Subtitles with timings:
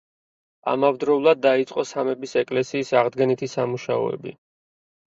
[0.71, 4.39] ამავდროულად დაიწყო სამების ეკლესიის აღდგენითი სამუშაოები.